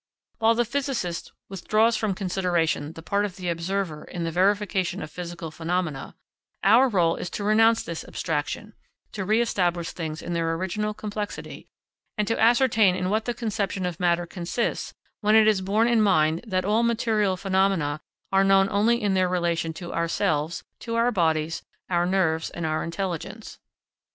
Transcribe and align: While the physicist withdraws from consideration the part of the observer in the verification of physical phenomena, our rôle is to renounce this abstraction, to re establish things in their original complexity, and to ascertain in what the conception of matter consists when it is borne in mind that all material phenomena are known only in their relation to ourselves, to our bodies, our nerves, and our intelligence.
While 0.39 0.55
the 0.55 0.65
physicist 0.65 1.31
withdraws 1.47 1.95
from 1.95 2.15
consideration 2.15 2.93
the 2.93 3.03
part 3.03 3.23
of 3.23 3.35
the 3.35 3.49
observer 3.49 4.03
in 4.03 4.23
the 4.23 4.31
verification 4.31 5.03
of 5.03 5.11
physical 5.11 5.51
phenomena, 5.51 6.15
our 6.63 6.89
rôle 6.89 7.19
is 7.19 7.29
to 7.29 7.43
renounce 7.43 7.83
this 7.83 8.03
abstraction, 8.03 8.73
to 9.11 9.23
re 9.23 9.41
establish 9.41 9.91
things 9.91 10.23
in 10.23 10.33
their 10.33 10.55
original 10.55 10.95
complexity, 10.95 11.67
and 12.17 12.27
to 12.27 12.39
ascertain 12.39 12.95
in 12.95 13.11
what 13.11 13.25
the 13.25 13.35
conception 13.35 13.85
of 13.85 13.99
matter 13.99 14.25
consists 14.25 14.95
when 15.19 15.35
it 15.35 15.47
is 15.47 15.61
borne 15.61 15.87
in 15.87 16.01
mind 16.01 16.45
that 16.47 16.65
all 16.65 16.81
material 16.81 17.37
phenomena 17.37 18.01
are 18.31 18.43
known 18.43 18.69
only 18.71 18.99
in 18.99 19.13
their 19.13 19.29
relation 19.29 19.71
to 19.73 19.93
ourselves, 19.93 20.63
to 20.79 20.95
our 20.95 21.11
bodies, 21.11 21.61
our 21.91 22.07
nerves, 22.07 22.49
and 22.49 22.65
our 22.65 22.83
intelligence. 22.83 23.59